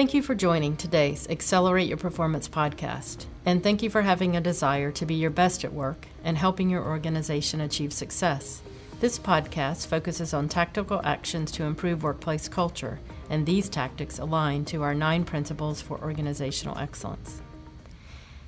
Thank 0.00 0.14
you 0.14 0.22
for 0.22 0.34
joining 0.34 0.78
today's 0.78 1.28
Accelerate 1.28 1.86
Your 1.86 1.98
Performance 1.98 2.48
podcast, 2.48 3.26
and 3.44 3.62
thank 3.62 3.82
you 3.82 3.90
for 3.90 4.00
having 4.00 4.34
a 4.34 4.40
desire 4.40 4.90
to 4.92 5.04
be 5.04 5.16
your 5.16 5.28
best 5.28 5.62
at 5.62 5.74
work 5.74 6.06
and 6.24 6.38
helping 6.38 6.70
your 6.70 6.82
organization 6.82 7.60
achieve 7.60 7.92
success. 7.92 8.62
This 9.00 9.18
podcast 9.18 9.88
focuses 9.88 10.32
on 10.32 10.48
tactical 10.48 11.02
actions 11.04 11.52
to 11.52 11.64
improve 11.64 12.02
workplace 12.02 12.48
culture, 12.48 12.98
and 13.28 13.44
these 13.44 13.68
tactics 13.68 14.18
align 14.18 14.64
to 14.64 14.82
our 14.82 14.94
nine 14.94 15.22
principles 15.22 15.82
for 15.82 16.00
organizational 16.00 16.78
excellence. 16.78 17.42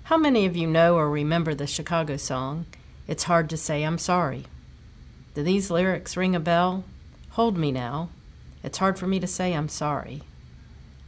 How 0.04 0.16
many 0.16 0.46
of 0.46 0.56
you 0.56 0.66
know 0.66 0.96
or 0.96 1.10
remember 1.10 1.54
the 1.54 1.66
Chicago 1.66 2.16
song, 2.16 2.64
It's 3.06 3.24
Hard 3.24 3.50
to 3.50 3.58
Say 3.58 3.82
I'm 3.82 3.98
Sorry? 3.98 4.46
Do 5.34 5.42
these 5.42 5.70
lyrics 5.70 6.16
ring 6.16 6.34
a 6.34 6.40
bell? 6.40 6.84
Hold 7.32 7.58
me 7.58 7.70
now. 7.72 8.08
It's 8.64 8.78
hard 8.78 8.98
for 8.98 9.06
me 9.06 9.20
to 9.20 9.26
say 9.26 9.52
I'm 9.52 9.68
sorry. 9.68 10.22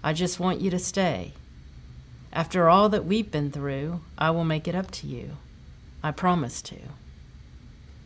I 0.06 0.12
just 0.12 0.38
want 0.38 0.60
you 0.60 0.68
to 0.68 0.78
stay. 0.78 1.32
After 2.30 2.68
all 2.68 2.90
that 2.90 3.06
we've 3.06 3.30
been 3.30 3.50
through, 3.50 4.02
I 4.18 4.32
will 4.32 4.44
make 4.44 4.68
it 4.68 4.74
up 4.74 4.90
to 4.90 5.06
you. 5.06 5.38
I 6.02 6.10
promise 6.10 6.60
to. 6.60 6.76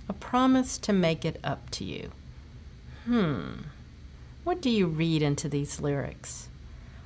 A 0.08 0.12
promise 0.12 0.78
to 0.78 0.92
make 0.92 1.24
it 1.24 1.40
up 1.42 1.70
to 1.70 1.84
you. 1.84 2.12
Hmm. 3.04 3.62
What 4.44 4.62
do 4.62 4.70
you 4.70 4.86
read 4.86 5.22
into 5.22 5.48
these 5.48 5.80
lyrics? 5.80 6.48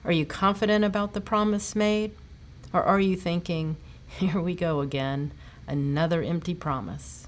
Are 0.04 0.12
you 0.12 0.26
confident 0.26 0.84
about 0.84 1.14
the 1.14 1.22
promise 1.22 1.74
made? 1.74 2.10
Or 2.70 2.82
are 2.82 3.00
you 3.00 3.16
thinking, 3.16 3.78
here 4.06 4.42
we 4.42 4.54
go 4.54 4.82
again, 4.82 5.32
another 5.66 6.22
empty 6.22 6.54
promise? 6.54 7.26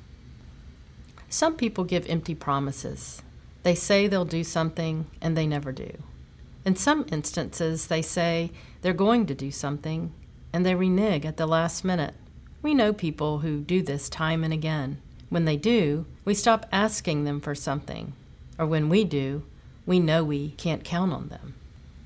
Some 1.31 1.57
people 1.57 1.85
give 1.85 2.07
empty 2.11 2.35
promises. 2.35 3.23
They 3.63 3.75
say 3.75 4.07
they'll 4.07 4.27
do 4.27 4.45
something 4.45 5.07
and 5.23 5.35
they 5.35 5.47
never 5.47 5.73
do. 5.73 5.97
In 6.65 6.77
some 6.77 7.05
instances, 7.13 7.87
they 7.87 8.01
say 8.01 8.51
they're 8.81 8.93
going 8.93 9.27
to 9.27 9.35
do 9.35 9.51
something 9.51 10.13
and 10.53 10.65
they 10.65 10.75
renege 10.75 11.27
at 11.27 11.37
the 11.37 11.47
last 11.47 11.85
minute. 11.85 12.15
We 12.63 12.75
know 12.75 12.93
people 12.93 13.41
who 13.41 13.61
do 13.61 13.83
this 13.83 14.09
time 14.09 14.43
and 14.43 14.53
again. 14.53 15.01
When 15.29 15.45
they 15.45 15.57
do, 15.57 16.07
we 16.25 16.33
stop 16.33 16.67
asking 16.73 17.25
them 17.25 17.41
for 17.41 17.55
something, 17.55 18.15
or 18.59 18.67
when 18.67 18.89
we 18.89 19.05
do, 19.05 19.43
we 19.85 19.99
know 19.99 20.25
we 20.25 20.51
can't 20.53 20.85
count 20.85 21.13
on 21.13 21.29
them. 21.29 21.55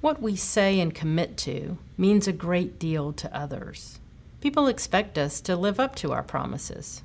What 0.01 0.23
we 0.23 0.35
say 0.35 0.81
and 0.81 0.95
commit 0.95 1.37
to 1.39 1.79
means 1.97 2.27
a 2.27 2.33
great 2.33 2.79
deal 2.79 3.13
to 3.13 3.37
others. 3.37 4.01
People 4.41 4.67
expect 4.67 5.19
us 5.19 5.41
to 5.43 5.57
live 5.57 5.79
up 5.79 5.95
to 5.97 6.13
our 6.13 6.23
promises. 6.23 7.03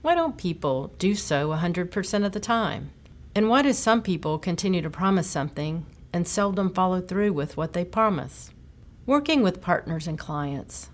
Why 0.00 0.14
don't 0.14 0.36
people 0.36 0.92
do 0.98 1.14
so 1.14 1.50
100% 1.50 2.24
of 2.24 2.32
the 2.32 2.40
time? 2.40 2.90
And 3.34 3.48
why 3.48 3.62
do 3.62 3.72
some 3.72 4.02
people 4.02 4.38
continue 4.38 4.82
to 4.82 4.90
promise 4.90 5.28
something 5.28 5.86
and 6.12 6.26
seldom 6.26 6.72
follow 6.72 7.00
through 7.00 7.32
with 7.32 7.56
what 7.56 7.72
they 7.72 7.84
promise. 7.84 8.50
Working 9.06 9.42
with 9.42 9.60
partners 9.60 10.06
and 10.06 10.18
clients, 10.18 10.90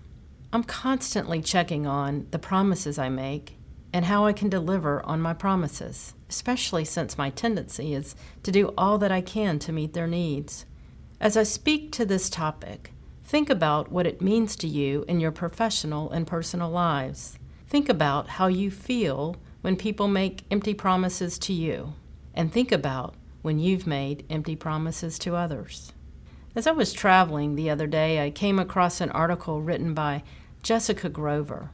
I'm 0.51 0.63
constantly 0.63 1.41
checking 1.41 1.85
on 1.85 2.27
the 2.31 2.39
promises 2.39 2.97
I 2.97 3.09
make 3.09 3.57
and 3.93 4.05
how 4.05 4.25
I 4.25 4.33
can 4.33 4.49
deliver 4.49 5.05
on 5.05 5.21
my 5.21 5.33
promises, 5.33 6.13
especially 6.29 6.85
since 6.85 7.17
my 7.17 7.29
tendency 7.29 7.93
is 7.93 8.15
to 8.43 8.51
do 8.51 8.73
all 8.77 8.97
that 8.99 9.11
I 9.11 9.21
can 9.21 9.59
to 9.59 9.71
meet 9.71 9.93
their 9.93 10.07
needs. 10.07 10.65
As 11.19 11.35
I 11.35 11.43
speak 11.43 11.91
to 11.93 12.05
this 12.05 12.29
topic, 12.29 12.93
think 13.23 13.49
about 13.49 13.91
what 13.91 14.07
it 14.07 14.21
means 14.21 14.55
to 14.57 14.67
you 14.67 15.05
in 15.07 15.19
your 15.19 15.31
professional 15.31 16.09
and 16.11 16.25
personal 16.25 16.69
lives. 16.69 17.37
Think 17.67 17.89
about 17.89 18.27
how 18.27 18.47
you 18.47 18.71
feel 18.71 19.35
when 19.61 19.75
people 19.75 20.07
make 20.07 20.43
empty 20.49 20.73
promises 20.73 21.37
to 21.39 21.53
you, 21.53 21.93
and 22.33 22.51
think 22.51 22.71
about 22.71 23.13
when 23.41 23.59
you've 23.59 23.87
made 23.87 24.25
empty 24.29 24.55
promises 24.55 25.19
to 25.19 25.35
others. 25.35 25.93
As 26.55 26.67
I 26.67 26.71
was 26.71 26.93
traveling 26.93 27.55
the 27.55 27.69
other 27.69 27.87
day, 27.87 28.23
I 28.23 28.31
came 28.31 28.59
across 28.59 29.01
an 29.01 29.11
article 29.11 29.61
written 29.61 29.93
by 29.93 30.23
Jessica 30.63 31.09
Grover 31.09 31.71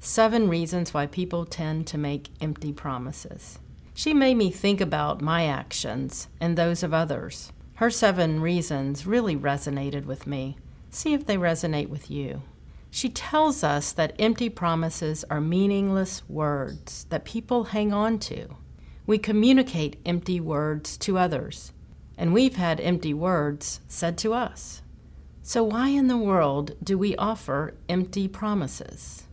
Seven 0.00 0.48
Reasons 0.48 0.92
Why 0.92 1.06
People 1.06 1.46
Tend 1.46 1.86
to 1.88 1.98
Make 1.98 2.28
Empty 2.40 2.72
Promises. 2.72 3.58
She 3.94 4.12
made 4.12 4.36
me 4.36 4.50
think 4.50 4.80
about 4.80 5.22
my 5.22 5.46
actions 5.46 6.28
and 6.40 6.56
those 6.56 6.82
of 6.82 6.92
others. 6.92 7.50
Her 7.76 7.90
seven 7.90 8.40
reasons 8.40 9.06
really 9.06 9.34
resonated 9.34 10.04
with 10.04 10.26
me. 10.26 10.58
See 10.90 11.14
if 11.14 11.26
they 11.26 11.36
resonate 11.36 11.88
with 11.88 12.10
you. 12.10 12.42
She 12.90 13.08
tells 13.08 13.64
us 13.64 13.92
that 13.92 14.14
empty 14.18 14.48
promises 14.48 15.24
are 15.30 15.40
meaningless 15.40 16.22
words 16.28 17.04
that 17.10 17.24
people 17.24 17.64
hang 17.64 17.92
on 17.92 18.18
to. 18.20 18.56
We 19.06 19.18
communicate 19.18 20.00
empty 20.04 20.40
words 20.40 20.96
to 20.98 21.16
others, 21.16 21.72
and 22.18 22.34
we've 22.34 22.56
had 22.56 22.80
empty 22.80 23.14
words 23.14 23.80
said 23.86 24.18
to 24.18 24.34
us. 24.34 24.82
So, 25.42 25.62
why 25.62 25.90
in 25.90 26.08
the 26.08 26.16
world 26.16 26.74
do 26.82 26.98
we 26.98 27.14
offer 27.14 27.74
empty 27.88 28.26
promises? 28.26 29.28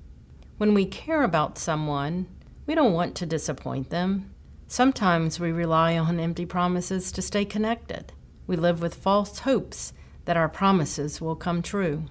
When 0.60 0.76
we 0.76 0.86
care 0.86 1.24
about 1.24 1.58
someone, 1.58 2.28
we 2.68 2.76
don't 2.76 2.94
want 2.94 3.16
to 3.16 3.26
disappoint 3.26 3.90
them. 3.90 4.30
Sometimes 4.68 5.40
we 5.40 5.52
rely 5.52 5.98
on 5.98 6.20
empty 6.20 6.46
promises 6.46 7.12
to 7.12 7.24
stay 7.24 7.44
connected. 7.44 8.14
We 8.46 8.56
live 8.56 8.80
with 8.80 8.94
false 8.94 9.40
hopes 9.40 9.92
that 10.26 10.38
our 10.38 10.50
promises 10.50 11.20
will 11.20 11.36
come 11.36 11.64
true. 11.64 12.06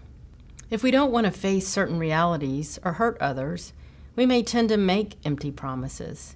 If 0.68 0.82
we 0.82 0.90
don't 0.90 1.12
want 1.12 1.26
to 1.26 1.30
face 1.30 1.68
certain 1.68 2.00
realities 2.00 2.80
or 2.84 2.94
hurt 2.94 3.16
others, 3.20 3.72
we 4.16 4.26
may 4.26 4.42
tend 4.42 4.68
to 4.70 4.76
make 4.76 5.16
empty 5.24 5.52
promises. 5.52 6.34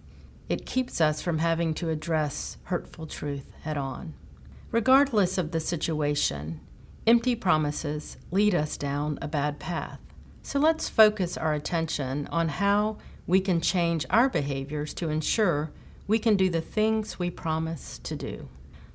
It 0.48 0.64
keeps 0.64 1.00
us 1.00 1.20
from 1.20 1.38
having 1.38 1.74
to 1.74 1.90
address 1.90 2.56
hurtful 2.64 3.06
truth 3.06 3.50
head 3.62 3.76
on. 3.76 4.14
Regardless 4.70 5.38
of 5.38 5.50
the 5.50 5.58
situation, 5.58 6.60
empty 7.06 7.34
promises 7.34 8.16
lead 8.30 8.54
us 8.54 8.76
down 8.76 9.18
a 9.20 9.26
bad 9.26 9.58
path. 9.58 9.98
So 10.42 10.60
let's 10.60 10.88
focus 10.88 11.36
our 11.36 11.54
attention 11.54 12.28
on 12.28 12.48
how 12.48 12.98
we 13.26 13.40
can 13.40 13.60
change 13.60 14.06
our 14.08 14.28
behaviors 14.28 14.94
to 14.94 15.08
ensure 15.08 15.72
we 16.06 16.20
can 16.20 16.36
do 16.36 16.48
the 16.48 16.60
things 16.60 17.18
we 17.18 17.30
promise 17.30 17.98
to 18.04 18.14
do. 18.14 18.48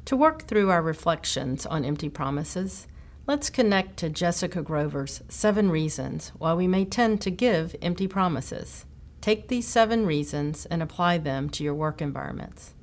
To 0.05 0.15
work 0.15 0.43
through 0.43 0.69
our 0.69 0.81
reflections 0.81 1.65
on 1.65 1.83
empty 1.83 2.07
promises, 2.07 2.87
let's 3.27 3.49
connect 3.49 3.97
to 3.97 4.09
Jessica 4.09 4.61
Grover's 4.61 5.21
seven 5.27 5.69
reasons 5.69 6.31
why 6.37 6.53
we 6.53 6.67
may 6.67 6.85
tend 6.85 7.19
to 7.21 7.29
give 7.29 7.75
empty 7.81 8.07
promises. 8.07 8.85
Take 9.21 9.47
these 9.49 9.67
seven 9.67 10.07
reasons 10.07 10.65
and 10.65 10.81
apply 10.81 11.19
them 11.19 11.47
to 11.51 11.63
your 11.63 11.75
work 11.75 12.01
environments. 12.01 12.73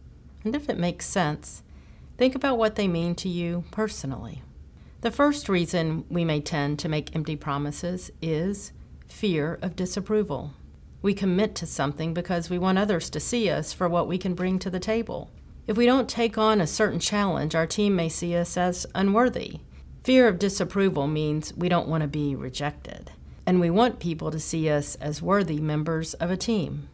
And 0.45 0.55
if 0.55 0.69
it 0.69 0.79
makes 0.79 1.05
sense, 1.05 1.65
think 2.17 2.37
about 2.37 2.59
what 2.59 2.77
they 2.77 2.87
mean 2.87 3.17
to 3.17 3.29
you 3.29 3.65
personally. 3.73 4.43
The 5.01 5.11
first 5.11 5.49
reason 5.49 6.05
we 6.09 6.25
may 6.25 6.41
tend 6.41 6.79
to 6.79 6.89
make 6.89 7.15
empty 7.15 7.35
promises 7.35 8.13
is 8.23 8.73
fear 9.09 9.59
of 9.63 9.75
disapproval. 9.75 10.55
We 11.03 11.13
commit 11.13 11.57
to 11.57 11.67
something 11.67 12.15
because 12.15 12.49
we 12.49 12.59
want 12.59 12.79
others 12.79 13.11
to 13.11 13.21
see 13.21 13.51
us 13.51 13.73
for 13.73 13.89
what 13.89 14.07
we 14.07 14.17
can 14.17 14.35
bring 14.35 14.61
to 14.61 14.71
the 14.71 14.81
table. 14.81 15.31
If 15.67 15.77
we 15.77 15.87
don't 15.87 16.09
take 16.09 16.39
on 16.39 16.61
a 16.61 16.69
certain 16.69 17.01
challenge, 17.01 17.57
our 17.57 17.67
team 17.67 17.97
may 17.97 18.09
see 18.09 18.37
us 18.37 18.57
as 18.57 18.87
unworthy. 18.95 19.61
Fear 20.05 20.29
of 20.29 20.39
disapproval 20.39 21.09
means 21.09 21.53
we 21.55 21.69
don't 21.69 21.89
want 21.89 22.03
to 22.03 22.09
be 22.09 22.37
rejected 22.37 23.11
and 23.49 23.61
we 23.61 23.71
want 23.71 23.99
people 23.99 24.31
to 24.31 24.39
see 24.39 24.69
us 24.69 24.95
as 24.97 25.23
worthy 25.23 25.59
members 25.59 26.13
of 26.13 26.31
a 26.31 26.37
team. 26.37 26.87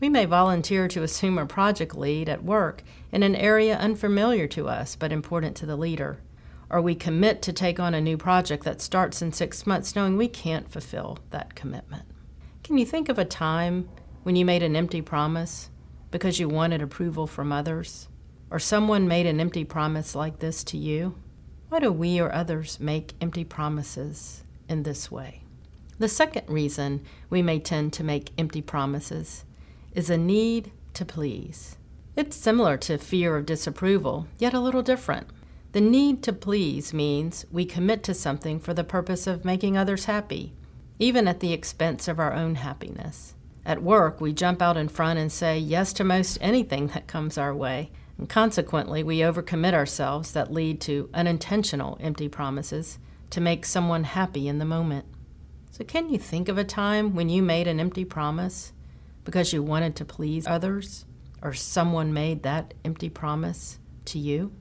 We 0.00 0.08
may 0.08 0.24
volunteer 0.24 0.88
to 0.88 1.02
assume 1.02 1.36
a 1.36 1.44
project 1.44 1.94
lead 1.94 2.30
at 2.30 2.42
work 2.42 2.82
in 3.12 3.22
an 3.22 3.36
area 3.36 3.76
unfamiliar 3.76 4.46
to 4.46 4.68
us 4.68 4.96
but 4.96 5.12
important 5.12 5.54
to 5.56 5.66
the 5.66 5.76
leader, 5.76 6.22
or 6.70 6.80
we 6.80 6.94
commit 6.94 7.42
to 7.42 7.52
take 7.52 7.78
on 7.78 7.92
a 7.92 8.00
new 8.00 8.16
project 8.16 8.64
that 8.64 8.80
starts 8.80 9.20
in 9.20 9.34
six 9.34 9.66
months 9.66 9.94
knowing 9.94 10.16
we 10.16 10.28
can't 10.28 10.70
fulfill 10.70 11.18
that 11.28 11.54
commitment. 11.54 12.04
Can 12.64 12.78
you 12.78 12.86
think 12.86 13.10
of 13.10 13.18
a 13.18 13.26
time 13.26 13.86
when 14.22 14.34
you 14.34 14.46
made 14.46 14.62
an 14.62 14.76
empty 14.76 15.02
promise 15.02 15.68
because 16.10 16.40
you 16.40 16.48
wanted 16.48 16.80
approval 16.80 17.26
from 17.26 17.52
others? 17.52 18.08
Or 18.50 18.58
someone 18.58 19.08
made 19.08 19.26
an 19.26 19.40
empty 19.40 19.64
promise 19.64 20.14
like 20.14 20.38
this 20.38 20.64
to 20.64 20.78
you? 20.78 21.16
Why 21.68 21.80
do 21.80 21.92
we 21.92 22.18
or 22.18 22.32
others 22.32 22.80
make 22.80 23.12
empty 23.20 23.44
promises 23.44 24.42
in 24.70 24.84
this 24.84 25.10
way? 25.10 25.42
The 25.98 26.08
second 26.08 26.48
reason 26.48 27.02
we 27.28 27.42
may 27.42 27.58
tend 27.58 27.92
to 27.94 28.04
make 28.04 28.30
empty 28.38 28.62
promises 28.62 29.44
is 29.92 30.08
a 30.08 30.16
need 30.16 30.70
to 30.94 31.04
please. 31.04 31.76
It's 32.14 32.36
similar 32.36 32.76
to 32.78 32.98
fear 32.98 33.36
of 33.36 33.46
disapproval, 33.46 34.28
yet 34.38 34.54
a 34.54 34.60
little 34.60 34.82
different. 34.82 35.28
The 35.72 35.80
need 35.80 36.22
to 36.22 36.32
please 36.32 36.94
means 36.94 37.46
we 37.50 37.64
commit 37.64 38.04
to 38.04 38.14
something 38.14 38.60
for 38.60 38.72
the 38.72 38.84
purpose 38.84 39.26
of 39.26 39.44
making 39.44 39.76
others 39.76 40.04
happy, 40.04 40.52
even 41.00 41.26
at 41.26 41.40
the 41.40 41.52
expense 41.52 42.06
of 42.06 42.20
our 42.20 42.32
own 42.32 42.54
happiness. 42.54 43.34
At 43.66 43.82
work, 43.82 44.20
we 44.20 44.32
jump 44.32 44.62
out 44.62 44.76
in 44.76 44.88
front 44.88 45.18
and 45.18 45.32
say 45.32 45.58
yes 45.58 45.92
to 45.94 46.04
most 46.04 46.38
anything 46.40 46.86
that 46.88 47.08
comes 47.08 47.36
our 47.36 47.54
way, 47.54 47.90
and 48.16 48.28
consequently, 48.28 49.02
we 49.02 49.18
overcommit 49.18 49.74
ourselves 49.74 50.30
that 50.32 50.52
lead 50.52 50.80
to 50.82 51.10
unintentional 51.12 51.98
empty 52.00 52.28
promises 52.28 52.98
to 53.30 53.40
make 53.40 53.64
someone 53.64 54.04
happy 54.04 54.46
in 54.46 54.58
the 54.58 54.64
moment. 54.64 55.04
So, 55.70 55.84
can 55.84 56.08
you 56.10 56.18
think 56.18 56.48
of 56.48 56.58
a 56.58 56.64
time 56.64 57.14
when 57.14 57.28
you 57.28 57.42
made 57.42 57.66
an 57.68 57.80
empty 57.80 58.04
promise 58.04 58.72
because 59.24 59.52
you 59.52 59.62
wanted 59.62 59.94
to 59.96 60.04
please 60.04 60.46
others, 60.46 61.04
or 61.42 61.52
someone 61.52 62.12
made 62.12 62.42
that 62.42 62.74
empty 62.84 63.08
promise 63.08 63.78
to 64.06 64.18
you? 64.18 64.52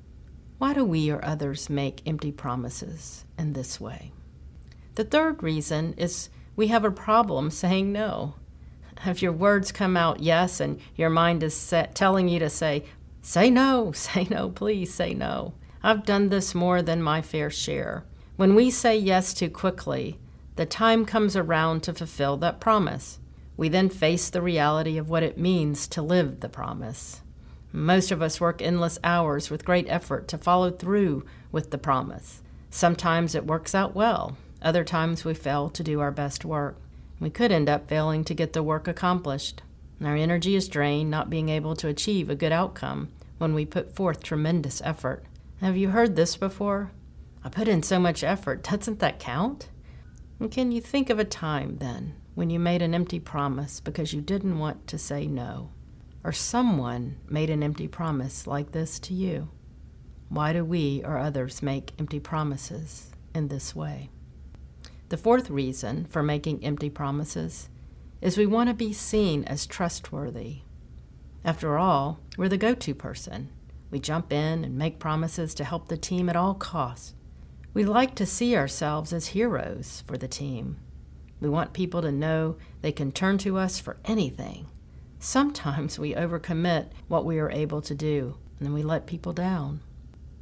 Why 0.57 0.73
do 0.73 0.83
we 0.83 1.09
or 1.09 1.23
others 1.23 1.69
make 1.69 2.01
empty 2.05 2.31
promises 2.31 3.25
in 3.37 3.53
this 3.53 3.79
way? 3.79 4.11
The 4.95 5.03
third 5.03 5.43
reason 5.43 5.93
is 5.97 6.29
we 6.55 6.67
have 6.67 6.83
a 6.83 6.91
problem 6.91 7.51
saying 7.51 7.91
no. 7.91 8.33
If 9.05 9.21
your 9.21 9.31
words 9.31 9.71
come 9.71 9.95
out 9.95 10.21
yes 10.21 10.59
and 10.59 10.79
your 10.95 11.11
mind 11.11 11.43
is 11.43 11.55
set, 11.55 11.93
telling 11.93 12.27
you 12.27 12.39
to 12.39 12.49
say, 12.49 12.83
say 13.21 13.51
no, 13.51 13.91
say 13.95 14.27
no, 14.29 14.49
please 14.49 14.93
say 14.93 15.13
no. 15.13 15.53
I've 15.83 16.05
done 16.05 16.29
this 16.29 16.55
more 16.55 16.81
than 16.81 17.01
my 17.01 17.21
fair 17.21 17.51
share. 17.51 18.03
When 18.35 18.55
we 18.55 18.71
say 18.71 18.97
yes 18.97 19.33
too 19.33 19.49
quickly, 19.49 20.17
the 20.57 20.65
time 20.65 21.05
comes 21.05 21.35
around 21.35 21.83
to 21.83 21.93
fulfill 21.93 22.37
that 22.37 22.59
promise. 22.59 23.19
We 23.55 23.69
then 23.69 23.89
face 23.89 24.29
the 24.29 24.41
reality 24.41 24.97
of 24.97 25.09
what 25.09 25.23
it 25.23 25.37
means 25.37 25.87
to 25.89 26.01
live 26.01 26.39
the 26.39 26.49
promise. 26.49 27.21
Most 27.71 28.11
of 28.11 28.21
us 28.21 28.41
work 28.41 28.61
endless 28.61 28.99
hours 29.03 29.49
with 29.49 29.65
great 29.65 29.87
effort 29.89 30.27
to 30.29 30.37
follow 30.37 30.71
through 30.71 31.25
with 31.51 31.71
the 31.71 31.77
promise. 31.77 32.41
Sometimes 32.69 33.35
it 33.35 33.45
works 33.45 33.73
out 33.73 33.95
well, 33.95 34.37
other 34.61 34.83
times 34.83 35.23
we 35.23 35.33
fail 35.33 35.69
to 35.69 35.83
do 35.83 35.99
our 35.99 36.11
best 36.11 36.43
work. 36.43 36.77
We 37.19 37.29
could 37.29 37.51
end 37.51 37.69
up 37.69 37.87
failing 37.87 38.23
to 38.25 38.33
get 38.33 38.53
the 38.53 38.63
work 38.63 38.87
accomplished. 38.87 39.61
Our 40.03 40.15
energy 40.15 40.55
is 40.55 40.67
drained, 40.67 41.09
not 41.09 41.29
being 41.29 41.49
able 41.49 41.75
to 41.77 41.87
achieve 41.87 42.29
a 42.29 42.35
good 42.35 42.51
outcome 42.51 43.09
when 43.37 43.53
we 43.53 43.65
put 43.65 43.95
forth 43.95 44.21
tremendous 44.21 44.81
effort. 44.83 45.23
Have 45.61 45.77
you 45.77 45.89
heard 45.89 46.15
this 46.15 46.37
before? 46.37 46.91
I 47.43 47.49
put 47.49 47.67
in 47.67 47.81
so 47.81 47.99
much 47.99 48.23
effort, 48.23 48.63
doesn't 48.63 48.99
that 48.99 49.19
count? 49.19 49.69
And 50.39 50.51
can 50.51 50.71
you 50.71 50.81
think 50.81 51.09
of 51.09 51.19
a 51.19 51.25
time 51.25 51.77
then 51.77 52.15
when 52.35 52.49
you 52.49 52.59
made 52.59 52.81
an 52.81 52.93
empty 52.93 53.19
promise 53.19 53.79
because 53.79 54.13
you 54.13 54.21
didn't 54.21 54.59
want 54.59 54.87
to 54.87 54.97
say 54.97 55.25
no? 55.25 55.71
Or 56.23 56.31
someone 56.31 57.17
made 57.27 57.49
an 57.49 57.63
empty 57.63 57.87
promise 57.87 58.45
like 58.45 58.71
this 58.71 58.99
to 58.99 59.13
you? 59.13 59.49
Why 60.29 60.53
do 60.53 60.63
we 60.63 61.01
or 61.03 61.17
others 61.17 61.63
make 61.63 61.93
empty 61.97 62.19
promises 62.19 63.11
in 63.33 63.47
this 63.47 63.75
way? 63.75 64.09
The 65.09 65.17
fourth 65.17 65.49
reason 65.49 66.05
for 66.05 66.21
making 66.21 66.63
empty 66.65 66.89
promises 66.89 67.69
is 68.21 68.37
we 68.37 68.45
want 68.45 68.67
to 68.69 68.73
be 68.73 68.91
seen 68.91 69.43
as 69.45 69.65
trustworthy. 69.65 70.59
After 71.45 71.77
all, 71.77 72.19
we're 72.37 72.49
the 72.49 72.57
go 72.57 72.73
to 72.73 72.93
person. 72.93 73.49
We 73.89 73.99
jump 73.99 74.33
in 74.33 74.65
and 74.65 74.77
make 74.77 74.99
promises 74.99 75.53
to 75.55 75.63
help 75.63 75.87
the 75.87 75.97
team 75.97 76.27
at 76.27 76.35
all 76.35 76.53
costs. 76.53 77.13
We 77.77 77.85
like 77.85 78.15
to 78.15 78.25
see 78.25 78.57
ourselves 78.57 79.13
as 79.13 79.27
heroes 79.27 80.03
for 80.07 80.17
the 80.17 80.27
team. 80.27 80.77
We 81.39 81.47
want 81.47 81.73
people 81.73 82.01
to 82.01 82.11
know 82.11 82.57
they 82.81 82.91
can 82.91 83.11
turn 83.11 83.37
to 83.37 83.59
us 83.59 83.79
for 83.79 83.97
anything. 84.03 84.65
Sometimes 85.19 85.99
we 85.99 86.15
overcommit 86.15 86.87
what 87.07 87.23
we 87.23 87.37
are 87.37 87.51
able 87.51 87.83
to 87.83 87.93
do, 87.93 88.35
and 88.57 88.65
then 88.65 88.73
we 88.73 88.81
let 88.81 89.05
people 89.05 89.31
down. 89.31 89.81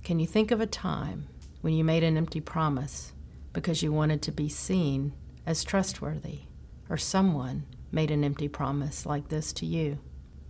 Can 0.02 0.18
you 0.18 0.26
think 0.26 0.50
of 0.50 0.62
a 0.62 0.66
time 0.66 1.28
when 1.60 1.74
you 1.74 1.84
made 1.84 2.06
an 2.06 2.16
empty 2.16 2.40
promise 2.40 3.12
because 3.52 3.84
you 3.84 3.92
wanted 3.92 4.22
to 4.22 4.32
be 4.32 4.48
seen 4.48 5.12
as 5.46 5.66
trustworthy, 5.66 6.44
or 6.90 6.96
someone 6.96 7.66
made 7.92 8.12
an 8.12 8.24
empty 8.24 8.48
promise 8.48 9.06
like 9.06 9.28
this 9.28 9.52
to 9.52 9.66
you? 9.66 10.00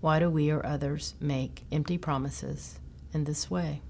Why 0.01 0.19
do 0.19 0.29
we 0.29 0.51
or 0.51 0.63
others 0.63 1.15
make 1.19 1.65
empty 1.71 1.97
promises 1.97 2.79
in 3.11 3.23
this 3.23 3.49
way? 3.49 3.81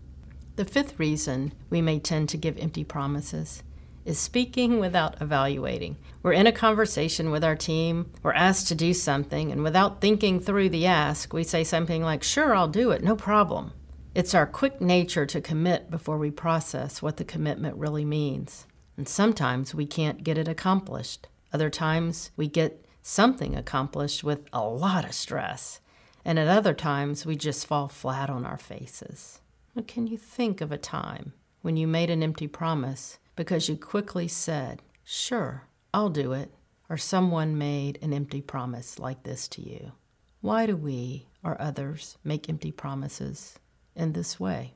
The 0.56 0.64
fifth 0.64 0.98
reason 0.98 1.52
we 1.70 1.82
may 1.82 2.00
tend 2.00 2.30
to 2.30 2.38
give 2.38 2.58
empty 2.58 2.86
promises 2.86 3.62
is 4.06 4.18
speaking 4.18 4.80
without 4.80 5.22
evaluating. 5.22 5.98
We're 6.24 6.32
in 6.32 6.48
a 6.48 6.54
conversation 6.54 7.30
with 7.30 7.44
our 7.44 7.58
team, 7.58 8.12
we're 8.24 8.32
asked 8.32 8.70
to 8.70 8.76
do 8.76 8.94
something, 8.94 9.52
and 9.52 9.64
without 9.64 10.00
thinking 10.00 10.40
through 10.40 10.70
the 10.70 10.86
ask, 10.86 11.34
we 11.34 11.44
say 11.44 11.66
something 11.66 12.04
like, 12.04 12.24
Sure, 12.24 12.56
I'll 12.56 12.70
do 12.70 12.92
it, 12.92 13.04
no 13.04 13.18
problem. 13.18 13.74
It's 14.14 14.34
our 14.34 14.48
quick 14.48 14.80
nature 14.80 15.26
to 15.26 15.42
commit 15.42 15.92
before 15.92 16.18
we 16.18 16.32
process 16.32 17.02
what 17.02 17.18
the 17.18 17.26
commitment 17.26 17.76
really 17.76 18.06
means. 18.06 18.66
And 18.96 19.10
sometimes 19.10 19.76
we 19.76 19.86
can't 19.86 20.24
get 20.24 20.38
it 20.38 20.48
accomplished. 20.48 21.28
Other 21.52 21.70
times 21.70 22.32
we 22.38 22.48
get 22.48 22.86
something 23.02 23.58
accomplished 23.58 24.24
with 24.24 24.48
a 24.54 24.64
lot 24.64 25.04
of 25.04 25.14
stress. 25.14 25.82
And 26.24 26.40
at 26.40 26.48
other 26.48 26.74
times 26.74 27.26
we 27.26 27.36
just 27.36 27.68
fall 27.68 27.90
flat 27.90 28.30
on 28.30 28.46
our 28.46 28.58
faces. 28.58 29.42
Can 29.84 30.08
you 30.08 30.18
think 30.18 30.62
of 30.62 30.72
a 30.72 30.78
time 30.78 31.34
when 31.62 31.76
you 31.76 31.86
made 31.86 32.10
an 32.10 32.24
empty 32.24 32.48
promise 32.48 33.20
because 33.36 33.68
you 33.68 33.76
quickly 33.76 34.28
said, 34.28 34.82
Sure, 35.04 35.68
I'll 35.94 36.10
do 36.10 36.32
it, 36.32 36.54
or 36.90 36.98
someone 36.98 37.58
made 37.58 38.00
an 38.02 38.14
empty 38.14 38.42
promise 38.42 39.00
like 39.00 39.24
this 39.24 39.48
to 39.50 39.62
you? 39.62 39.92
Why 40.40 40.66
do 40.66 40.78
we 40.78 41.28
or 41.44 41.60
others 41.62 42.18
make 42.24 42.48
empty 42.48 42.72
promises 42.72 43.60
in 43.96 44.14
this 44.14 44.40
way? 44.40 44.76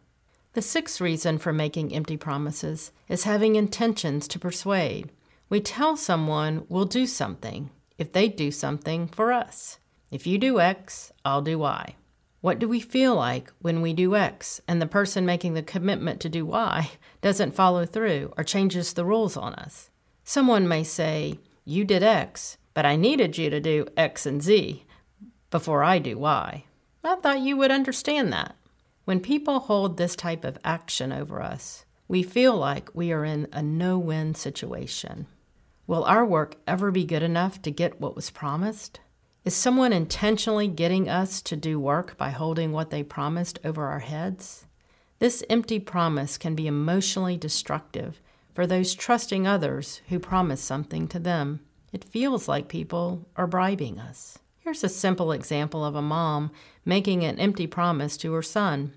The 0.54 0.62
sixth 0.62 1.00
reason 1.00 1.38
for 1.38 1.54
making 1.54 1.94
empty 1.94 2.18
promises 2.18 2.92
is 3.08 3.24
having 3.24 3.56
intentions 3.56 4.28
to 4.30 4.40
persuade. 4.40 5.12
We 5.48 5.62
tell 5.62 5.96
someone 5.96 6.66
we'll 6.68 6.86
do 6.86 7.08
something 7.08 7.70
if 7.98 8.12
they 8.12 8.28
do 8.28 8.52
something 8.52 9.08
for 9.08 9.32
us. 9.32 9.80
If 10.12 10.28
you 10.28 10.38
do 10.38 10.60
X, 10.60 11.14
I'll 11.24 11.42
do 11.42 11.60
Y. 11.60 11.96
What 12.42 12.60
do 12.60 12.70
we 12.70 12.80
feel 12.80 13.16
like 13.16 13.52
when 13.60 13.82
we 13.82 13.92
do 13.94 14.16
X 14.16 14.62
and 14.68 14.82
the 14.82 14.88
person 14.88 15.26
making 15.26 15.56
the 15.56 15.64
commitment 15.64 16.22
to 16.22 16.30
do 16.30 16.46
Y 16.46 16.90
doesn't 17.22 17.56
follow 17.56 17.86
through 17.86 18.34
or 18.38 18.44
changes 18.44 18.94
the 18.94 19.06
rules 19.06 19.36
on 19.36 19.54
us? 19.56 19.90
Someone 20.24 20.68
may 20.68 20.84
say, 20.84 21.40
You 21.66 21.84
did 21.84 22.02
X, 22.02 22.58
but 22.74 22.86
I 22.86 22.96
needed 22.96 23.38
you 23.38 23.50
to 23.50 23.60
do 23.60 23.88
X 23.98 24.26
and 24.26 24.42
Z 24.42 24.86
before 25.50 25.84
I 25.84 26.00
do 26.00 26.18
Y. 26.18 26.64
I 27.04 27.16
thought 27.16 27.40
you 27.42 27.58
would 27.58 27.72
understand 27.72 28.32
that. 28.32 28.56
When 29.04 29.20
people 29.20 29.60
hold 29.60 29.98
this 29.98 30.16
type 30.16 30.46
of 30.46 30.58
action 30.64 31.12
over 31.12 31.42
us, 31.42 31.84
we 32.08 32.24
feel 32.24 32.56
like 32.56 32.90
we 32.94 33.12
are 33.12 33.26
in 33.26 33.48
a 33.52 33.62
no 33.62 33.98
win 33.98 34.36
situation. 34.36 35.28
Will 35.88 36.04
our 36.06 36.26
work 36.26 36.56
ever 36.68 36.92
be 36.92 37.04
good 37.04 37.24
enough 37.24 37.62
to 37.64 37.72
get 37.72 38.00
what 38.00 38.16
was 38.16 38.30
promised? 38.30 39.00
Is 39.50 39.56
someone 39.56 39.94
intentionally 39.94 40.68
getting 40.68 41.10
us 41.10 41.42
to 41.42 41.56
do 41.56 41.80
work 41.80 42.16
by 42.18 42.30
holding 42.30 42.72
what 42.72 42.92
they 42.92 43.02
promised 43.02 43.58
over 43.64 43.88
our 43.88 43.98
heads? 43.98 44.68
This 45.18 45.44
empty 45.50 45.80
promise 45.80 46.38
can 46.38 46.54
be 46.54 46.68
emotionally 46.68 47.36
destructive 47.36 48.22
for 48.54 48.68
those 48.68 48.94
trusting 48.94 49.48
others 49.48 50.02
who 50.10 50.20
promise 50.20 50.62
something 50.62 51.08
to 51.08 51.18
them. 51.18 51.62
It 51.92 52.04
feels 52.04 52.48
like 52.48 52.68
people 52.68 53.28
are 53.36 53.48
bribing 53.48 54.00
us. 54.00 54.38
Here's 54.60 54.84
a 54.84 54.88
simple 54.88 55.32
example 55.32 55.84
of 55.84 55.96
a 55.96 56.02
mom 56.04 56.52
making 56.86 57.24
an 57.24 57.40
empty 57.40 57.66
promise 57.66 58.18
to 58.18 58.34
her 58.34 58.44
son. 58.44 58.94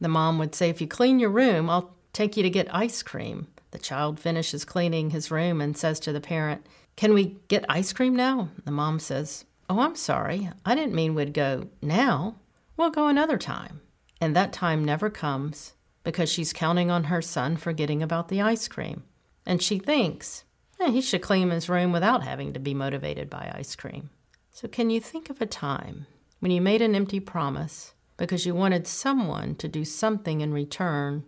The 0.00 0.08
mom 0.08 0.36
would 0.40 0.56
say, 0.56 0.68
If 0.68 0.80
you 0.80 0.88
clean 0.88 1.20
your 1.20 1.30
room, 1.30 1.70
I'll 1.70 1.94
take 2.12 2.36
you 2.36 2.42
to 2.42 2.50
get 2.50 2.74
ice 2.74 3.04
cream. 3.04 3.46
The 3.70 3.78
child 3.78 4.18
finishes 4.18 4.64
cleaning 4.64 5.10
his 5.10 5.30
room 5.30 5.60
and 5.60 5.76
says 5.76 6.00
to 6.00 6.12
the 6.12 6.20
parent, 6.20 6.66
Can 6.96 7.14
we 7.14 7.36
get 7.46 7.64
ice 7.68 7.92
cream 7.92 8.16
now? 8.16 8.48
The 8.64 8.72
mom 8.72 8.98
says, 8.98 9.44
Oh, 9.74 9.80
I'm 9.80 9.96
sorry. 9.96 10.50
I 10.66 10.74
didn't 10.74 10.94
mean 10.94 11.14
we'd 11.14 11.32
go 11.32 11.68
now. 11.80 12.36
We'll 12.76 12.90
go 12.90 13.08
another 13.08 13.38
time. 13.38 13.80
And 14.20 14.36
that 14.36 14.52
time 14.52 14.84
never 14.84 15.08
comes 15.08 15.72
because 16.04 16.30
she's 16.30 16.52
counting 16.52 16.90
on 16.90 17.04
her 17.04 17.22
son 17.22 17.56
forgetting 17.56 18.02
about 18.02 18.28
the 18.28 18.42
ice 18.42 18.68
cream. 18.68 19.04
And 19.46 19.62
she 19.62 19.78
thinks, 19.78 20.44
eh, 20.78 20.90
he 20.90 21.00
should 21.00 21.22
clean 21.22 21.48
his 21.48 21.70
room 21.70 21.90
without 21.90 22.22
having 22.22 22.52
to 22.52 22.60
be 22.60 22.74
motivated 22.74 23.30
by 23.30 23.50
ice 23.54 23.74
cream. 23.74 24.10
So, 24.50 24.68
can 24.68 24.90
you 24.90 25.00
think 25.00 25.30
of 25.30 25.40
a 25.40 25.46
time 25.46 26.04
when 26.40 26.50
you 26.50 26.60
made 26.60 26.82
an 26.82 26.94
empty 26.94 27.18
promise 27.18 27.94
because 28.18 28.44
you 28.44 28.54
wanted 28.54 28.86
someone 28.86 29.54
to 29.54 29.68
do 29.68 29.86
something 29.86 30.42
in 30.42 30.52
return? 30.52 31.24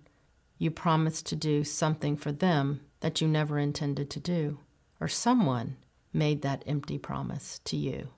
You 0.58 0.70
promised 0.70 1.24
to 1.28 1.36
do 1.36 1.64
something 1.64 2.14
for 2.14 2.30
them 2.30 2.82
that 3.00 3.22
you 3.22 3.26
never 3.26 3.58
intended 3.58 4.10
to 4.10 4.20
do, 4.20 4.58
or 5.00 5.08
someone 5.08 5.78
made 6.12 6.42
that 6.42 6.62
empty 6.66 6.98
promise 6.98 7.62
to 7.64 7.78
you. 7.78 8.10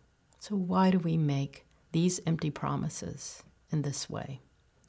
So, 0.48 0.54
why 0.54 0.92
do 0.92 1.00
we 1.00 1.16
make 1.16 1.66
these 1.90 2.20
empty 2.24 2.52
promises 2.52 3.42
in 3.72 3.82
this 3.82 4.08
way? 4.08 4.42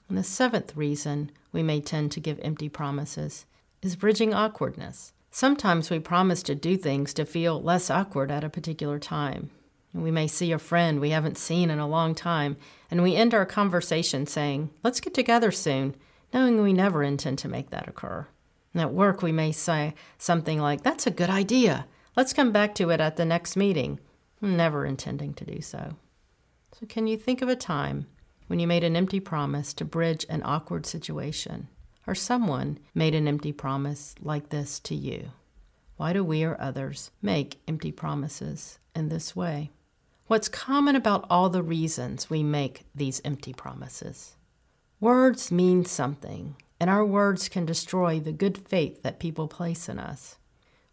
And 0.07 0.15
the 0.15 0.21
seventh 0.21 0.75
reason 0.75 1.31
we 1.51 1.63
may 1.63 1.81
tend 1.81 2.11
to 2.11 2.19
give 2.19 2.39
empty 2.43 2.69
promises 2.69 3.47
is 3.81 3.95
bridging 3.95 4.35
awkwardness. 4.35 5.13
Sometimes 5.31 5.89
we 5.89 5.97
promise 5.97 6.43
to 6.43 6.53
do 6.53 6.77
things 6.77 7.11
to 7.15 7.25
feel 7.25 7.59
less 7.59 7.89
awkward 7.89 8.29
at 8.29 8.43
a 8.43 8.51
particular 8.51 8.99
time. 8.99 9.49
We 9.95 10.11
may 10.11 10.27
see 10.27 10.51
a 10.51 10.59
friend 10.59 10.99
we 10.99 11.09
haven't 11.09 11.39
seen 11.39 11.71
in 11.71 11.79
a 11.79 11.87
long 11.87 12.13
time, 12.13 12.57
and 12.91 13.01
we 13.01 13.15
end 13.15 13.33
our 13.33 13.47
conversation 13.47 14.27
saying, 14.27 14.69
Let's 14.83 14.99
get 14.99 15.15
together 15.15 15.49
soon, 15.49 15.95
knowing 16.31 16.61
we 16.61 16.71
never 16.71 17.01
intend 17.01 17.39
to 17.39 17.47
make 17.47 17.71
that 17.71 17.87
occur. 17.87 18.27
And 18.75 18.81
at 18.83 18.93
work, 18.93 19.23
we 19.23 19.31
may 19.31 19.53
say 19.53 19.95
something 20.19 20.61
like, 20.61 20.83
That's 20.83 21.07
a 21.07 21.11
good 21.11 21.31
idea. 21.31 21.87
Let's 22.15 22.33
come 22.33 22.51
back 22.51 22.75
to 22.75 22.91
it 22.91 23.01
at 23.01 23.17
the 23.17 23.25
next 23.25 23.55
meeting 23.55 23.99
never 24.41 24.85
intending 24.85 25.33
to 25.35 25.45
do 25.45 25.61
so. 25.61 25.95
So, 26.79 26.85
can 26.85 27.07
you 27.07 27.17
think 27.17 27.41
of 27.41 27.49
a 27.49 27.55
time 27.55 28.07
when 28.47 28.59
you 28.59 28.67
made 28.67 28.83
an 28.83 28.95
empty 28.95 29.19
promise 29.19 29.73
to 29.75 29.85
bridge 29.85 30.25
an 30.29 30.41
awkward 30.43 30.85
situation, 30.85 31.67
or 32.05 32.15
someone 32.15 32.79
made 32.93 33.15
an 33.15 33.27
empty 33.27 33.51
promise 33.51 34.15
like 34.21 34.49
this 34.49 34.79
to 34.81 34.95
you? 34.95 35.31
Why 35.97 36.13
do 36.13 36.23
we 36.23 36.43
or 36.43 36.59
others 36.59 37.11
make 37.21 37.61
empty 37.67 37.91
promises 37.91 38.79
in 38.95 39.09
this 39.09 39.35
way? 39.35 39.71
What's 40.27 40.49
common 40.49 40.95
about 40.95 41.25
all 41.29 41.49
the 41.49 41.63
reasons 41.63 42.29
we 42.29 42.43
make 42.43 42.85
these 42.93 43.21
empty 43.23 43.53
promises? 43.53 44.35
Words 44.99 45.51
mean 45.51 45.85
something, 45.85 46.55
and 46.79 46.89
our 46.89 47.05
words 47.05 47.49
can 47.49 47.65
destroy 47.65 48.19
the 48.19 48.31
good 48.31 48.57
faith 48.57 49.03
that 49.03 49.19
people 49.19 49.47
place 49.47 49.87
in 49.87 49.99
us. 49.99 50.37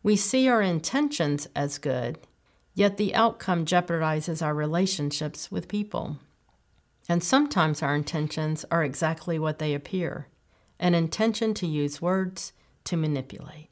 We 0.02 0.16
see 0.16 0.48
our 0.48 0.62
intentions 0.62 1.48
as 1.56 1.78
good, 1.78 2.18
yet 2.74 2.96
the 2.96 3.14
outcome 3.14 3.64
jeopardizes 3.64 4.44
our 4.44 4.54
relationships 4.54 5.50
with 5.50 5.68
people. 5.68 6.18
And 7.08 7.22
sometimes 7.22 7.82
our 7.82 7.94
intentions 7.94 8.64
are 8.70 8.84
exactly 8.84 9.38
what 9.38 9.58
they 9.58 9.74
appear 9.74 10.28
an 10.80 10.94
intention 10.94 11.54
to 11.54 11.66
use 11.66 12.02
words 12.02 12.52
to 12.82 12.96
manipulate. 12.96 13.70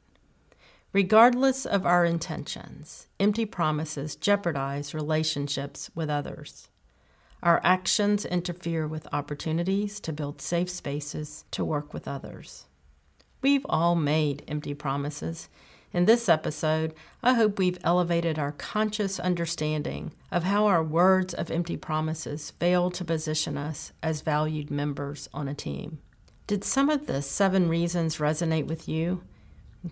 Regardless 0.93 1.65
of 1.65 1.85
our 1.85 2.05
intentions, 2.05 3.07
empty 3.19 3.45
promises 3.45 4.15
jeopardize 4.15 4.93
relationships 4.93 5.91
with 5.93 6.09
others. 6.09 6.69
Our 7.43 7.59
actions 7.63 8.23
interfere 8.25 8.87
with 8.87 9.07
opportunities 9.11 9.99
to 9.99 10.13
build 10.13 10.41
safe 10.41 10.69
spaces 10.69 11.43
to 11.51 11.65
work 11.65 11.93
with 11.93 12.07
others. 12.07 12.65
We've 13.41 13.65
all 13.67 13.95
made 13.95 14.43
empty 14.47 14.73
promises. 14.73 15.49
In 15.93 16.05
this 16.05 16.27
episode, 16.27 16.95
I 17.21 17.35
hope 17.35 17.59
we've 17.59 17.77
elevated 17.83 18.39
our 18.39 18.51
conscious 18.51 19.19
understanding 19.19 20.11
of 20.31 20.43
how 20.43 20.65
our 20.65 20.83
words 20.83 21.35
of 21.35 21.51
empty 21.51 21.77
promises 21.77 22.49
fail 22.49 22.89
to 22.89 23.05
position 23.05 23.57
us 23.57 23.93
as 24.01 24.21
valued 24.21 24.71
members 24.71 25.29
on 25.35 25.47
a 25.47 25.53
team. 25.53 25.99
Did 26.47 26.63
some 26.63 26.89
of 26.89 27.05
the 27.05 27.21
seven 27.21 27.69
reasons 27.69 28.17
resonate 28.17 28.65
with 28.65 28.89
you? 28.89 29.21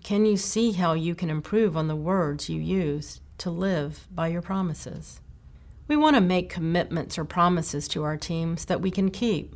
Can 0.02 0.26
you 0.26 0.36
see 0.36 0.72
how 0.72 0.94
you 0.94 1.14
can 1.14 1.30
improve 1.30 1.76
on 1.76 1.86
the 1.86 1.94
words 1.94 2.48
you 2.48 2.60
use 2.60 3.20
to 3.38 3.50
live 3.50 4.08
by 4.10 4.26
your 4.26 4.42
promises? 4.42 5.20
We 5.86 5.94
want 5.94 6.16
to 6.16 6.20
make 6.20 6.48
commitments 6.50 7.16
or 7.16 7.24
promises 7.24 7.86
to 7.88 8.02
our 8.02 8.16
teams 8.16 8.64
that 8.64 8.80
we 8.80 8.90
can 8.90 9.12
keep. 9.12 9.54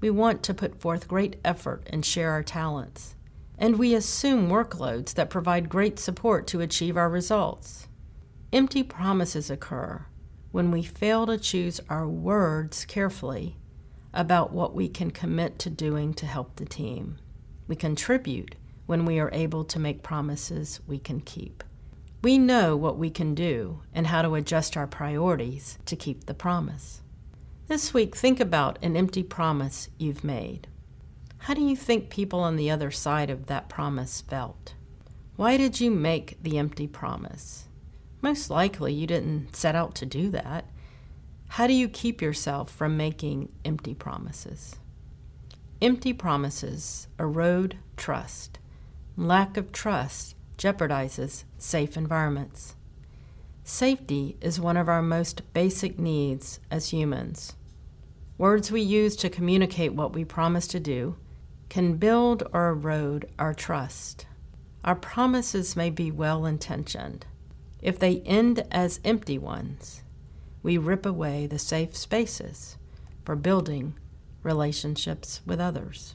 We 0.00 0.08
want 0.08 0.42
to 0.44 0.54
put 0.54 0.80
forth 0.80 1.08
great 1.08 1.36
effort 1.44 1.86
and 1.90 2.06
share 2.06 2.30
our 2.30 2.42
talents. 2.42 3.16
And 3.58 3.78
we 3.78 3.94
assume 3.94 4.48
workloads 4.48 5.14
that 5.14 5.30
provide 5.30 5.68
great 5.68 5.98
support 5.98 6.46
to 6.48 6.60
achieve 6.60 6.96
our 6.96 7.08
results. 7.08 7.88
Empty 8.52 8.82
promises 8.82 9.50
occur 9.50 10.06
when 10.52 10.70
we 10.70 10.82
fail 10.82 11.26
to 11.26 11.36
choose 11.36 11.80
our 11.88 12.06
words 12.06 12.84
carefully 12.84 13.56
about 14.12 14.52
what 14.52 14.74
we 14.74 14.88
can 14.88 15.10
commit 15.10 15.58
to 15.58 15.68
doing 15.68 16.14
to 16.14 16.26
help 16.26 16.56
the 16.56 16.64
team. 16.64 17.18
We 17.66 17.74
contribute 17.74 18.54
when 18.86 19.04
we 19.04 19.18
are 19.18 19.30
able 19.32 19.64
to 19.64 19.78
make 19.78 20.02
promises 20.02 20.80
we 20.86 20.98
can 20.98 21.20
keep. 21.20 21.64
We 22.22 22.38
know 22.38 22.76
what 22.76 22.96
we 22.96 23.10
can 23.10 23.34
do 23.34 23.82
and 23.92 24.06
how 24.06 24.22
to 24.22 24.34
adjust 24.34 24.76
our 24.76 24.86
priorities 24.86 25.78
to 25.86 25.96
keep 25.96 26.26
the 26.26 26.34
promise. 26.34 27.02
This 27.66 27.92
week, 27.92 28.14
think 28.14 28.40
about 28.40 28.78
an 28.82 28.96
empty 28.96 29.22
promise 29.22 29.88
you've 29.98 30.22
made. 30.22 30.68
How 31.44 31.52
do 31.52 31.60
you 31.60 31.76
think 31.76 32.08
people 32.08 32.40
on 32.40 32.56
the 32.56 32.70
other 32.70 32.90
side 32.90 33.28
of 33.28 33.48
that 33.48 33.68
promise 33.68 34.22
felt? 34.22 34.72
Why 35.36 35.58
did 35.58 35.78
you 35.78 35.90
make 35.90 36.42
the 36.42 36.56
empty 36.56 36.86
promise? 36.86 37.66
Most 38.22 38.48
likely 38.48 38.94
you 38.94 39.06
didn't 39.06 39.54
set 39.54 39.74
out 39.74 39.94
to 39.96 40.06
do 40.06 40.30
that. 40.30 40.64
How 41.48 41.66
do 41.66 41.74
you 41.74 41.86
keep 41.86 42.22
yourself 42.22 42.70
from 42.70 42.96
making 42.96 43.52
empty 43.62 43.92
promises? 43.92 44.76
Empty 45.82 46.14
promises 46.14 47.08
erode 47.20 47.76
trust. 47.98 48.58
Lack 49.14 49.58
of 49.58 49.70
trust 49.70 50.36
jeopardizes 50.56 51.44
safe 51.58 51.94
environments. 51.98 52.74
Safety 53.64 54.38
is 54.40 54.58
one 54.58 54.78
of 54.78 54.88
our 54.88 55.02
most 55.02 55.42
basic 55.52 55.98
needs 55.98 56.58
as 56.70 56.88
humans. 56.88 57.54
Words 58.38 58.72
we 58.72 58.80
use 58.80 59.14
to 59.16 59.28
communicate 59.28 59.92
what 59.92 60.14
we 60.14 60.24
promise 60.24 60.66
to 60.68 60.80
do 60.80 61.16
can 61.68 61.96
build 61.96 62.42
or 62.52 62.68
erode 62.68 63.28
our 63.38 63.54
trust. 63.54 64.26
Our 64.84 64.94
promises 64.94 65.76
may 65.76 65.90
be 65.90 66.10
well 66.10 66.44
intentioned. 66.46 67.26
If 67.80 67.98
they 67.98 68.20
end 68.20 68.66
as 68.70 69.00
empty 69.04 69.38
ones, 69.38 70.02
we 70.62 70.78
rip 70.78 71.04
away 71.04 71.46
the 71.46 71.58
safe 71.58 71.96
spaces 71.96 72.76
for 73.24 73.36
building 73.36 73.94
relationships 74.42 75.40
with 75.46 75.60
others. 75.60 76.14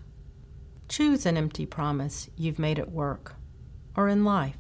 Choose 0.88 1.26
an 1.26 1.38
empty 1.38 1.66
promise 1.66 2.30
you've 2.36 2.60
made 2.60 2.80
at 2.80 2.92
work 2.92 3.36
or 3.96 4.08
in 4.08 4.24
life? 4.24 4.58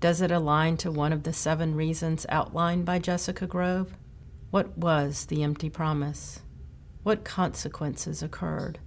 Does 0.00 0.20
it 0.20 0.30
align 0.30 0.76
to 0.78 0.90
one 0.90 1.12
of 1.12 1.22
the 1.22 1.32
seven 1.32 1.74
reasons 1.74 2.26
outlined 2.28 2.84
by 2.84 2.98
Jessica 2.98 3.46
Grove? 3.46 3.94
What 4.50 4.76
was 4.76 5.26
the 5.26 5.42
empty 5.42 5.70
promise? 5.70 6.40
What 7.02 7.24
consequences 7.24 8.22
occurred? 8.22 8.78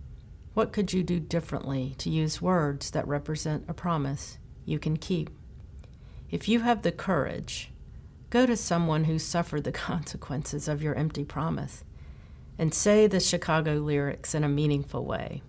What 0.57 0.73
could 0.73 0.91
you 0.91 1.03
do 1.03 1.19
differently 1.19 1.93
to 1.99 2.09
use 2.09 2.41
words 2.41 2.89
that 2.89 3.07
represent 3.07 3.65
a 3.67 3.75
promise 3.75 4.39
you 4.65 4.79
can 4.79 4.97
keep? 4.97 5.29
If 6.31 6.49
you 6.49 6.61
have 6.61 6.81
the 6.81 6.91
courage, 6.91 7.69
go 8.31 8.47
to 8.47 8.57
someone 8.57 9.03
who 9.03 9.19
suffered 9.19 9.65
the 9.65 9.71
consequences 9.87 10.67
of 10.67 10.81
your 10.81 10.95
empty 10.95 11.23
promise 11.23 11.83
and 12.57 12.73
say 12.73 13.05
the 13.05 13.19
Chicago 13.19 13.75
lyrics 13.75 14.33
in 14.33 14.43
a 14.43 14.49
meaningful 14.49 15.05
way. 15.05 15.43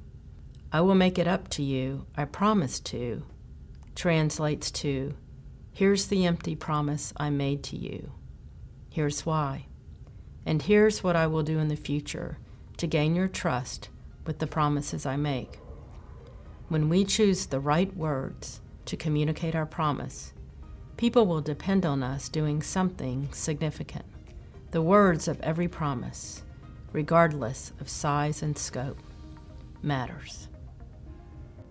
I 0.70 0.82
will 0.82 0.94
make 0.94 1.18
it 1.18 1.26
up 1.26 1.48
to 1.52 1.62
you, 1.62 2.04
I 2.14 2.26
promise 2.26 2.78
to, 2.80 3.24
translates 3.94 4.70
to 4.72 5.14
Here's 5.72 6.08
the 6.08 6.26
empty 6.26 6.54
promise 6.54 7.14
I 7.16 7.30
made 7.30 7.62
to 7.62 7.78
you. 7.78 8.12
Here's 8.90 9.24
why. 9.24 9.68
And 10.44 10.60
here's 10.60 11.02
what 11.02 11.16
I 11.16 11.28
will 11.28 11.42
do 11.42 11.58
in 11.60 11.68
the 11.68 11.76
future 11.76 12.36
to 12.76 12.86
gain 12.86 13.14
your 13.14 13.28
trust 13.28 13.88
with 14.28 14.38
the 14.38 14.47
promises 14.47 15.06
I 15.06 15.16
make. 15.16 15.58
When 16.68 16.90
we 16.90 17.06
choose 17.06 17.47
the 17.47 17.61
right 17.61 17.92
words 17.97 18.61
to 18.85 18.94
communicate 18.94 19.56
our 19.56 19.64
promise, 19.64 20.35
people 20.99 21.26
will 21.26 21.40
depend 21.40 21.87
on 21.87 22.02
us 22.02 22.28
doing 22.28 22.61
something 22.61 23.30
significant. 23.32 24.04
The 24.70 24.82
words 24.82 25.28
of 25.28 25.40
every 25.40 25.66
promise, 25.66 26.42
regardless 26.92 27.73
of 27.80 27.88
size 27.88 28.42
and 28.42 28.56
scope, 28.58 28.99
matters. 29.80 30.49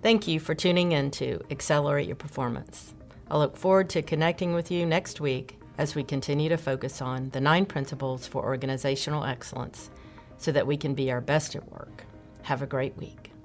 Thank 0.02 0.28
you 0.28 0.40
for 0.40 0.56
tuning 0.56 0.94
in 0.94 1.12
to 1.12 1.40
Accelerate 1.52 2.08
Your 2.08 2.16
Performance. 2.16 2.96
I 3.30 3.38
look 3.38 3.56
forward 3.56 3.88
to 3.92 4.02
connecting 4.02 4.56
with 4.56 4.72
you 4.72 4.84
next 4.84 5.22
week 5.22 5.60
as 5.78 5.94
we 5.94 6.04
continue 6.04 6.50
to 6.50 6.58
focus 6.58 7.04
on 7.04 7.30
the 7.30 7.42
nine 7.42 7.68
principles 7.68 8.26
for 8.26 8.44
organizational 8.44 9.26
excellence 9.26 9.92
so 10.40 10.52
that 10.52 10.66
we 10.66 10.76
can 10.76 10.96
be 10.96 11.12
our 11.12 11.22
best 11.22 11.56
at 11.56 11.72
work. 11.72 12.07
Have 12.48 12.62
a 12.62 12.66
great 12.66 12.96
week. 12.96 13.37